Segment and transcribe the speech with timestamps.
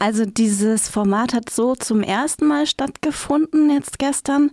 [0.00, 4.50] Also dieses Format hat so zum ersten Mal stattgefunden jetzt gestern.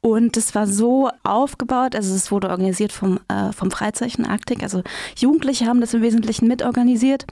[0.00, 4.82] Und es war so aufgebaut, also es wurde organisiert vom, äh, vom Freizeichen Arktik, also
[5.18, 7.26] Jugendliche haben das im Wesentlichen mitorganisiert.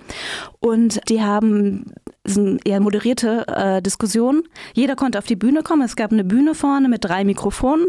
[0.60, 1.86] Und die haben
[2.26, 4.42] sind eher moderierte äh, Diskussionen.
[4.72, 5.82] Jeder konnte auf die Bühne kommen.
[5.82, 7.86] Es gab eine Bühne vorne mit drei Mikrofonen.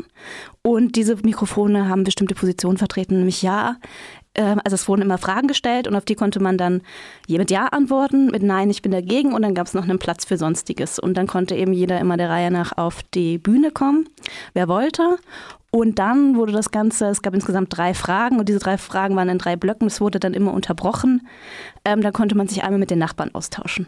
[0.61, 3.77] Und diese Mikrofone haben bestimmte Positionen vertreten, nämlich ja,
[4.41, 6.81] also es wurden immer Fragen gestellt und auf die konnte man dann
[7.27, 10.25] mit Ja antworten, mit Nein, ich bin dagegen und dann gab es noch einen Platz
[10.25, 10.99] für Sonstiges.
[10.99, 14.09] Und dann konnte eben jeder immer der Reihe nach auf die Bühne kommen,
[14.53, 15.17] wer wollte.
[15.71, 19.27] Und dann wurde das Ganze, es gab insgesamt drei Fragen und diese drei Fragen waren
[19.27, 19.87] in drei Blöcken.
[19.87, 21.27] Es wurde dann immer unterbrochen.
[21.83, 23.87] Ähm, da konnte man sich einmal mit den Nachbarn austauschen.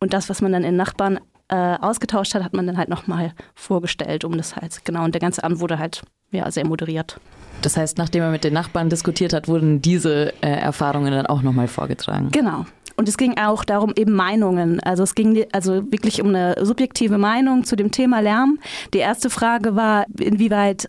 [0.00, 1.20] Und das, was man dann in Nachbarn
[1.50, 5.04] äh, ausgetauscht hat, hat man dann halt nochmal vorgestellt, um das halt, genau.
[5.04, 7.20] Und der ganze Abend wurde halt ja, sehr moderiert.
[7.62, 11.42] Das heißt, nachdem er mit den Nachbarn diskutiert hat, wurden diese äh, Erfahrungen dann auch
[11.42, 12.30] nochmal vorgetragen.
[12.30, 12.64] Genau.
[12.96, 14.80] Und es ging auch darum, eben Meinungen.
[14.80, 18.58] Also es ging also wirklich um eine subjektive Meinung zu dem Thema Lärm.
[18.94, 20.88] Die erste Frage war, inwieweit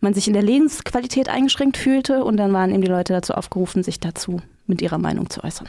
[0.00, 2.24] man sich in der Lebensqualität eingeschränkt fühlte.
[2.24, 5.68] Und dann waren eben die Leute dazu aufgerufen, sich dazu mit ihrer Meinung zu äußern.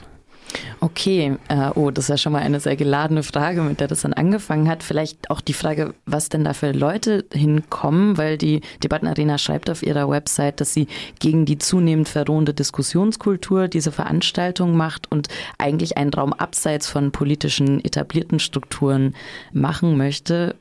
[0.79, 4.01] Okay, äh, oh, das ist ja schon mal eine sehr geladene Frage, mit der das
[4.01, 4.83] dann angefangen hat.
[4.83, 9.83] Vielleicht auch die Frage, was denn da für Leute hinkommen, weil die Debattenarena schreibt auf
[9.83, 10.87] ihrer Website, dass sie
[11.19, 17.83] gegen die zunehmend verrohende Diskussionskultur diese Veranstaltung macht und eigentlich einen Raum abseits von politischen
[17.83, 19.15] etablierten Strukturen
[19.51, 20.55] machen möchte.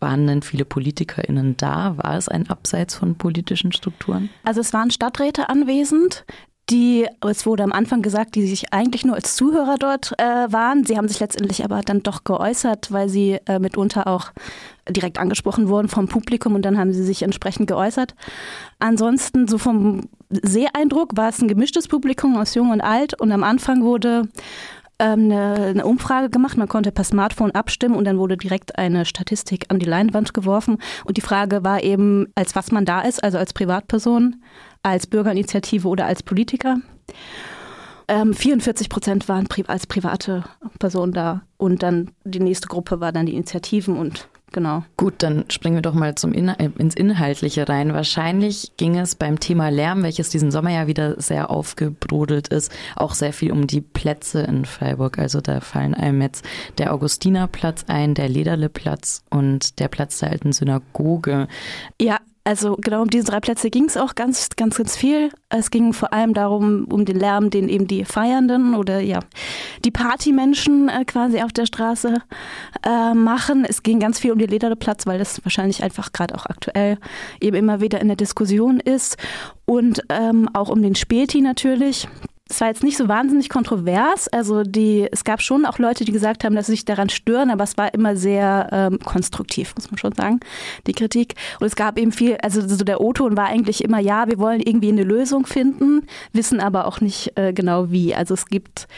[0.00, 1.96] Waren denn viele PolitikerInnen da?
[1.96, 4.30] War es ein Abseits von politischen Strukturen?
[4.44, 6.24] Also es waren Stadträte anwesend,
[6.70, 10.84] die, es wurde am Anfang gesagt, die sich eigentlich nur als Zuhörer dort äh, waren.
[10.84, 14.32] Sie haben sich letztendlich aber dann doch geäußert, weil sie äh, mitunter auch
[14.88, 18.14] direkt angesprochen wurden vom Publikum und dann haben sie sich entsprechend geäußert.
[18.78, 23.44] Ansonsten, so vom Seeeindruck war es ein gemischtes Publikum aus Jung und Alt und am
[23.44, 24.28] Anfang wurde
[24.98, 26.56] ähm, eine, eine, Umfrage gemacht.
[26.56, 30.78] Man konnte per Smartphone abstimmen und dann wurde direkt eine Statistik an die Leinwand geworfen.
[31.04, 34.42] Und die Frage war eben, als was man da ist, also als Privatperson,
[34.82, 36.76] als Bürgerinitiative oder als Politiker.
[38.08, 40.44] Ähm, 44 Prozent waren als private
[40.78, 44.82] Person da und dann die nächste Gruppe war dann die Initiativen und Genau.
[44.96, 47.92] Gut, dann springen wir doch mal zum In äh, ins Inhaltliche rein.
[47.92, 53.14] Wahrscheinlich ging es beim Thema Lärm, welches diesen Sommer ja wieder sehr aufgebrodelt ist, auch
[53.14, 55.18] sehr viel um die Plätze in Freiburg.
[55.18, 56.44] Also da fallen einem jetzt
[56.78, 61.46] der Augustinerplatz ein, der Lederleplatz und der Platz der alten Synagoge.
[62.00, 65.30] Ja, also genau um diese drei Plätze ging es auch ganz, ganz, ganz viel.
[65.50, 69.20] Es ging vor allem darum, um den Lärm, den eben die Feiernden oder ja,
[69.84, 72.22] die Partymenschen äh, quasi auf der Straße
[72.86, 73.66] äh, machen.
[73.68, 76.96] Es ging ganz viel um den Lederplatz, weil das wahrscheinlich einfach gerade auch aktuell
[77.38, 79.18] eben immer wieder in der Diskussion ist.
[79.66, 82.08] Und ähm, auch um den Späti natürlich
[82.48, 84.28] es war jetzt nicht so wahnsinnig kontrovers.
[84.28, 87.50] Also die, es gab schon auch Leute, die gesagt haben, dass sie sich daran stören,
[87.50, 90.40] aber es war immer sehr ähm, konstruktiv, muss man schon sagen,
[90.86, 91.34] die Kritik.
[91.60, 94.60] Und es gab eben viel, also so der O-Ton war eigentlich immer, ja, wir wollen
[94.60, 98.14] irgendwie eine Lösung finden, wissen aber auch nicht äh, genau wie.
[98.14, 98.88] Also es gibt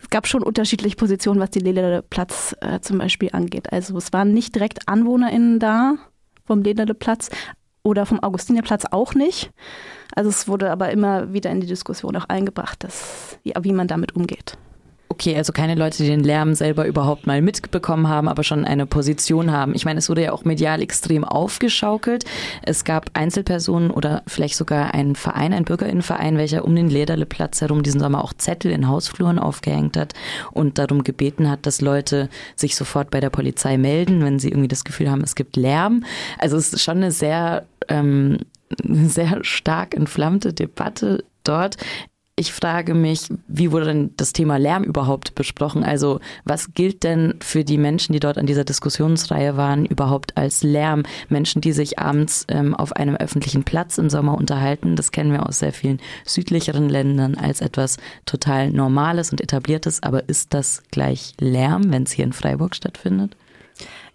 [0.00, 3.72] es gab schon unterschiedliche Positionen, was die Lederle Platz äh, zum Beispiel angeht.
[3.72, 5.94] Also es waren nicht direkt AnwohnerInnen da
[6.44, 7.30] vom Lederle Platz
[7.84, 9.50] oder vom Augustinerplatz auch nicht.
[10.16, 13.86] Also es wurde aber immer wieder in die Diskussion auch eingebracht, dass, ja, wie man
[13.86, 14.56] damit umgeht.
[15.16, 18.84] Okay, also keine Leute, die den Lärm selber überhaupt mal mitbekommen haben, aber schon eine
[18.84, 19.72] Position haben.
[19.76, 22.24] Ich meine, es wurde ja auch medial extrem aufgeschaukelt.
[22.62, 27.84] Es gab Einzelpersonen oder vielleicht sogar einen Verein, einen Bürgerinnenverein, welcher um den Lederleplatz herum
[27.84, 30.14] diesen Sommer auch Zettel in Hausfluren aufgehängt hat
[30.50, 34.66] und darum gebeten hat, dass Leute sich sofort bei der Polizei melden, wenn sie irgendwie
[34.66, 36.04] das Gefühl haben, es gibt Lärm.
[36.38, 38.38] Also es ist schon eine sehr ähm,
[38.86, 41.76] sehr stark entflammte Debatte dort.
[42.36, 45.84] Ich frage mich, wie wurde denn das Thema Lärm überhaupt besprochen?
[45.84, 50.64] Also was gilt denn für die Menschen, die dort an dieser Diskussionsreihe waren, überhaupt als
[50.64, 51.04] Lärm?
[51.28, 55.48] Menschen, die sich abends ähm, auf einem öffentlichen Platz im Sommer unterhalten, das kennen wir
[55.48, 60.02] aus sehr vielen südlicheren Ländern als etwas total Normales und Etabliertes.
[60.02, 63.36] Aber ist das gleich Lärm, wenn es hier in Freiburg stattfindet?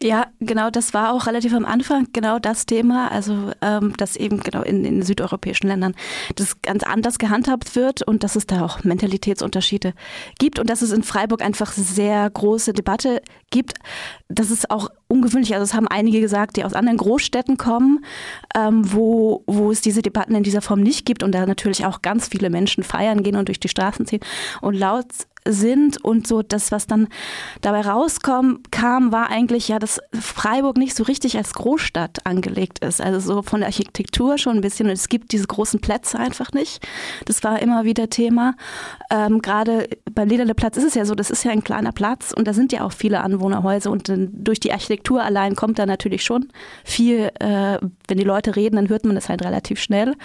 [0.02, 4.40] Ja, genau, das war auch relativ am Anfang genau das Thema, also ähm, dass eben
[4.40, 5.94] genau in, in südeuropäischen Ländern
[6.36, 9.94] das ganz anders gehandhabt wird und dass es da auch Mentalitätsunterschiede
[10.38, 13.74] gibt und dass es in Freiburg einfach sehr große Debatte gibt.
[14.30, 18.06] Das ist auch ungewöhnlich, also es haben einige gesagt, die aus anderen Großstädten kommen,
[18.56, 22.02] ähm, wo, wo es diese Debatten in dieser Form nicht gibt und da natürlich auch
[22.02, 24.22] ganz viele Menschen feiern gehen und durch die Straßen ziehen.
[24.62, 25.08] Und laut
[25.48, 27.08] sind und so das, was dann
[27.62, 33.02] dabei rauskam, kam, war eigentlich ja, dass Freiburg nicht so richtig als Großstadt angelegt ist.
[33.02, 34.88] Also so von der Architektur schon ein bisschen.
[34.88, 36.86] Und es gibt diese großen Plätze einfach nicht.
[37.26, 38.56] Das war immer wieder Thema.
[39.10, 42.48] Ähm, Gerade bei Lederleplatz ist es ja so, das ist ja ein kleiner Platz und
[42.48, 46.50] da sind ja auch viele Anwohnerhäuser und durch die Architektur allein kommt da natürlich schon
[46.84, 47.78] viel, äh,
[48.08, 50.16] wenn die Leute reden, dann hört man das halt relativ schnell.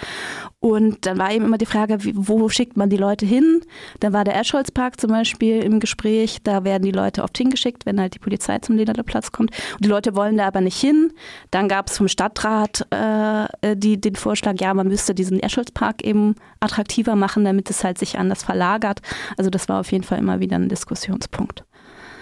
[0.59, 3.61] Und dann war eben immer die Frage, wo schickt man die Leute hin?
[3.99, 6.39] Dann war der Escholzpark zum Beispiel im Gespräch.
[6.43, 9.51] Da werden die Leute oft hingeschickt, wenn halt die Polizei zum Lederleplatz kommt.
[9.73, 11.13] Und die Leute wollen da aber nicht hin.
[11.51, 16.33] Dann gab es vom Stadtrat äh, die, den Vorschlag, ja, man müsste diesen Escholzpark eben
[16.59, 19.01] attraktiver machen, damit es halt sich anders verlagert.
[19.37, 21.63] Also das war auf jeden Fall immer wieder ein Diskussionspunkt.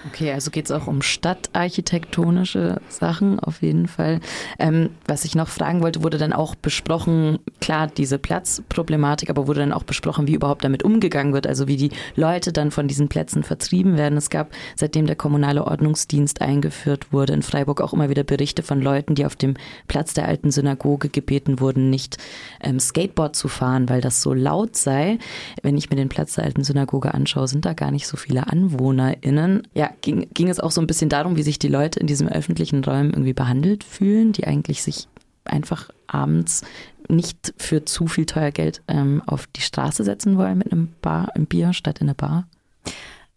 [0.06, 4.20] Okay, also geht es auch um stadtarchitektonische Sachen auf jeden Fall.
[4.60, 9.62] Ähm, was ich noch fragen wollte, wurde dann auch besprochen, klar, diese Platzproblematik, aber wurde
[9.62, 13.08] dann auch besprochen, wie überhaupt damit umgegangen wird, also wie die Leute dann von diesen
[13.08, 14.18] Plätzen vertrieben werden.
[14.18, 18.82] Es gab, seitdem der kommunale Ordnungsdienst eingeführt wurde, in Freiburg auch immer wieder Berichte von
[18.82, 19.56] Leuten, die auf dem
[19.88, 22.18] Platz der alten Synagoge gebeten wurden, nicht
[22.62, 25.18] ähm, Skateboard zu fahren, weil das so laut sei.
[25.62, 28.48] Wenn ich mir den Platz der alten Synagoge anschaue, sind da gar nicht so viele
[28.48, 29.64] AnwohnerInnen.
[29.74, 32.28] Ja, ging, ging es auch so ein bisschen darum, wie sich die Leute in diesem
[32.28, 35.08] öffentlichen Raum irgendwie behandelt fühlen, die eigentlich sich
[35.46, 36.64] einfach abends
[37.10, 41.36] nicht für zu viel teuer Geld ähm, auf die Straße setzen wollen mit einem Bar,
[41.36, 42.48] einem Bier statt in einer Bar?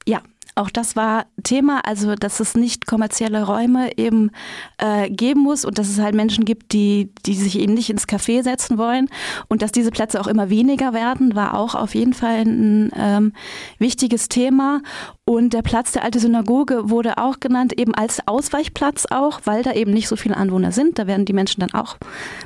[0.07, 0.23] Ja,
[0.59, 4.31] auch das war Thema, also dass es nicht kommerzielle Räume eben
[4.79, 8.09] äh, geben muss und dass es halt Menschen gibt, die, die sich eben nicht ins
[8.09, 9.11] Café setzen wollen
[9.49, 13.33] und dass diese Plätze auch immer weniger werden, war auch auf jeden Fall ein ähm,
[13.79, 14.81] wichtiges Thema.
[15.29, 19.73] Und der Platz der Alte Synagoge wurde auch genannt, eben als Ausweichplatz auch, weil da
[19.73, 21.01] eben nicht so viele Anwohner sind.
[21.01, 21.97] Da werden die Menschen dann auch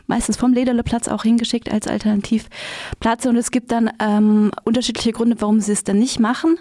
[0.07, 3.27] meistens vom Lederleplatz auch hingeschickt als Alternativplatz.
[3.27, 6.59] Und es gibt dann ähm, unterschiedliche Gründe, warum sie es dann nicht machen.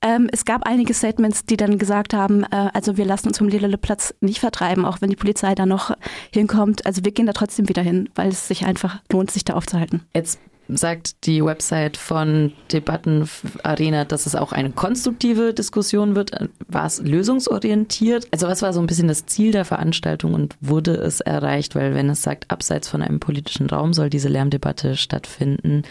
[0.00, 3.48] Ähm, es gab einige Statements, die dann gesagt haben, äh, also wir lassen uns vom
[3.48, 5.90] Lederleplatz nicht vertreiben, auch wenn die Polizei da noch
[6.32, 6.86] hinkommt.
[6.86, 10.02] Also wir gehen da trotzdem wieder hin, weil es sich einfach lohnt, sich da aufzuhalten.
[10.14, 13.28] Jetzt sagt die Website von Debatten
[13.62, 16.32] Arena, dass es auch eine konstruktive Diskussion wird.
[16.68, 18.28] War es lösungsorientiert?
[18.30, 21.74] Also was war so ein bisschen das Ziel der Veranstaltung und wurde es erreicht?
[21.74, 25.82] Weil wenn es sagt, abseits von einem politischen Raum soll diese Lärmdebatte stattfinden,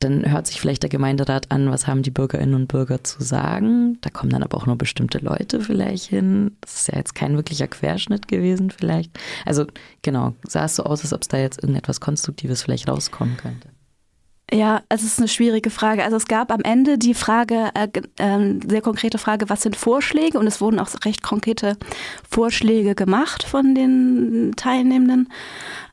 [0.00, 3.98] dann hört sich vielleicht der Gemeinderat an, was haben die Bürgerinnen und Bürger zu sagen.
[4.02, 6.56] Da kommen dann aber auch nur bestimmte Leute vielleicht hin.
[6.60, 9.18] Das ist ja jetzt kein wirklicher Querschnitt gewesen vielleicht.
[9.46, 9.64] Also
[10.02, 13.68] genau, sah es so aus, als ob es da jetzt irgendetwas Konstruktives vielleicht rauskommen könnte.
[14.52, 16.04] Ja, es ist eine schwierige Frage.
[16.04, 17.88] Also es gab am Ende die Frage, äh,
[18.18, 20.38] äh, sehr konkrete Frage, was sind Vorschläge?
[20.38, 21.76] Und es wurden auch recht konkrete
[22.30, 25.32] Vorschläge gemacht von den Teilnehmenden.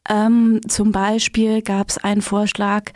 [0.08, 2.92] Ähm, zum Beispiel gab es einen Vorschlag,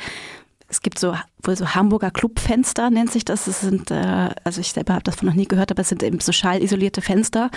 [0.70, 3.46] es gibt so wohl so Hamburger Clubfenster, nennt sich das.
[3.46, 6.20] Das sind, äh, also ich selber habe davon noch nie gehört, aber es sind eben
[6.20, 7.50] so schallisolierte Fenster.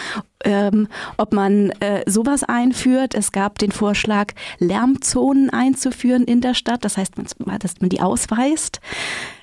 [0.45, 0.87] Ähm,
[1.17, 3.15] ob man äh, sowas einführt.
[3.15, 6.85] Es gab den Vorschlag, Lärmzonen einzuführen in der Stadt.
[6.85, 8.81] Das heißt, dass man die ausweist.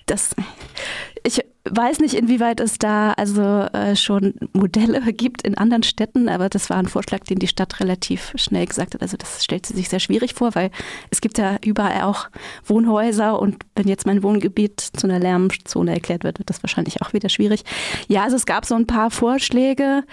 [0.06, 0.36] Das,
[1.24, 1.42] ich
[1.72, 6.70] weiß nicht, inwieweit es da also äh, schon Modelle gibt in anderen Städten, aber das
[6.70, 9.02] war ein Vorschlag, den die Stadt relativ schnell gesagt hat.
[9.02, 10.72] Also das stellt sie sich sehr schwierig vor, weil
[11.10, 12.30] es gibt ja überall auch
[12.66, 17.14] Wohnhäuser und wenn jetzt mein Wohngebiet zu einer Lärmzone erklärt wird, wird das wahrscheinlich auch
[17.14, 17.64] wieder schwierig.
[18.08, 20.04] Ja, also es gab so ein paar Vorschläge,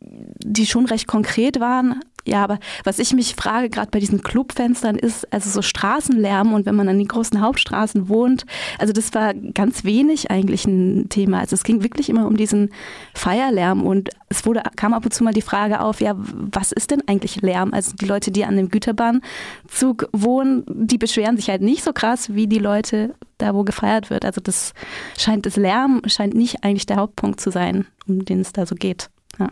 [0.00, 4.96] die schon recht konkret waren, ja, aber was ich mich frage, gerade bei diesen Clubfenstern,
[4.96, 8.44] ist also so Straßenlärm und wenn man an den großen Hauptstraßen wohnt,
[8.78, 11.40] also das war ganz wenig eigentlich ein Thema.
[11.40, 12.70] Also es ging wirklich immer um diesen
[13.14, 16.90] Feierlärm und es wurde, kam ab und zu mal die Frage auf, ja, was ist
[16.90, 17.72] denn eigentlich Lärm?
[17.72, 22.34] Also die Leute, die an dem Güterbahnzug wohnen, die beschweren sich halt nicht so krass
[22.34, 24.24] wie die Leute da, wo gefeiert wird.
[24.24, 24.72] Also das
[25.18, 28.74] scheint, das Lärm scheint nicht eigentlich der Hauptpunkt zu sein, um den es da so
[28.74, 29.10] geht.
[29.38, 29.50] Ja,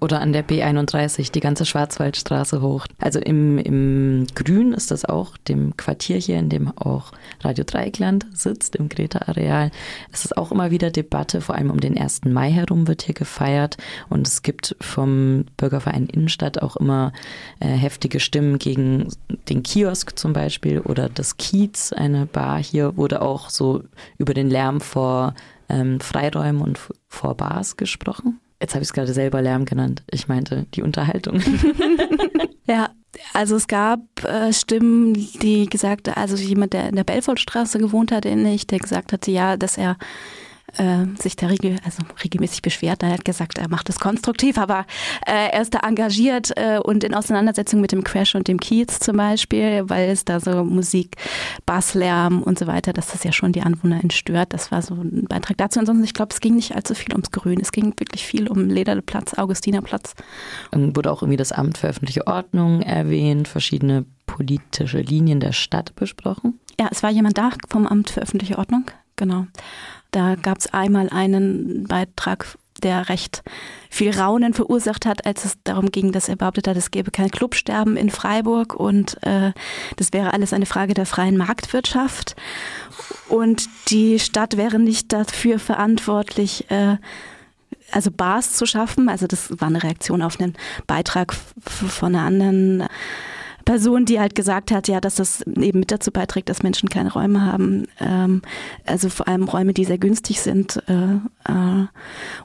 [0.00, 2.86] oder an der B31, die ganze Schwarzwaldstraße hoch.
[2.98, 8.26] Also im, im Grün ist das auch, dem Quartier hier, in dem auch Radio Dreieckland
[8.32, 9.70] sitzt, im Greta-Areal.
[10.10, 12.24] Es ist auch immer wieder Debatte, vor allem um den 1.
[12.24, 13.76] Mai herum wird hier gefeiert.
[14.08, 17.12] Und es gibt vom Bürgerverein Innenstadt auch immer
[17.60, 19.08] äh, heftige Stimmen gegen
[19.48, 23.82] den Kiosk zum Beispiel oder das Kiez, eine Bar hier, wurde auch so
[24.16, 25.34] über den Lärm vor
[25.68, 28.40] ähm, Freiräumen und vor Bars gesprochen.
[28.60, 30.02] Jetzt habe ich es gerade selber Lärm genannt.
[30.10, 31.40] Ich meinte die Unterhaltung.
[32.66, 32.90] ja,
[33.32, 38.26] also es gab äh, Stimmen, die gesagt, also jemand, der in der Belfortstraße gewohnt hat,
[38.26, 39.96] ähnlich, der gesagt hatte, ja, dass er
[40.76, 43.02] äh, sich da regel, also regelmäßig beschwert.
[43.02, 44.86] Er hat gesagt, er macht es konstruktiv, aber
[45.26, 48.98] äh, er ist da engagiert äh, und in Auseinandersetzung mit dem Crash und dem Kiez
[48.98, 51.16] zum Beispiel, weil es da so Musik,
[51.66, 54.52] Basslärm und so weiter, dass das ja schon die Anwohner stört.
[54.52, 55.80] Das war so ein Beitrag dazu.
[55.80, 57.60] Ansonsten, ich glaube, es ging nicht allzu viel ums Grün.
[57.60, 60.14] Es ging wirklich viel um Lederleplatz, Augustinerplatz.
[60.70, 65.96] Und wurde auch irgendwie das Amt für öffentliche Ordnung erwähnt, verschiedene politische Linien der Stadt
[65.96, 66.60] besprochen?
[66.78, 68.84] Ja, es war jemand da vom Amt für öffentliche Ordnung,
[69.16, 69.46] genau.
[70.10, 73.42] Da gab es einmal einen Beitrag, der recht
[73.90, 77.30] viel Raunen verursacht hat, als es darum ging, dass er behauptet hat, es gäbe kein
[77.30, 79.52] Clubsterben in Freiburg und äh,
[79.96, 82.36] das wäre alles eine Frage der freien Marktwirtschaft.
[83.28, 86.96] Und die Stadt wäre nicht dafür verantwortlich, äh,
[87.90, 89.08] also Bars zu schaffen.
[89.08, 90.54] Also das war eine Reaktion auf einen
[90.86, 91.34] Beitrag
[91.64, 92.84] von einer anderen
[93.68, 97.12] Person, die halt gesagt hat, ja, dass das eben mit dazu beiträgt, dass Menschen keine
[97.12, 97.86] Räume haben.
[98.00, 98.40] Ähm,
[98.86, 101.16] also vor allem Räume, die sehr günstig sind äh,
[101.52, 101.86] äh,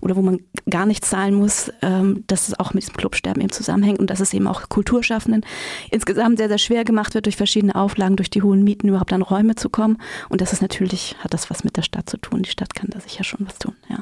[0.02, 3.54] oder wo man gar nichts zahlen muss, ähm, dass es auch mit diesem Clubsterben eben
[3.54, 5.46] zusammenhängt und dass es eben auch Kulturschaffenden
[5.92, 9.22] insgesamt sehr, sehr schwer gemacht wird, durch verschiedene Auflagen, durch die hohen Mieten überhaupt an
[9.22, 10.00] Räume zu kommen.
[10.28, 12.44] Und das ist natürlich, hat das was mit der Stadt zu tun.
[12.44, 14.00] Die Stadt kann da sicher schon was tun, ja.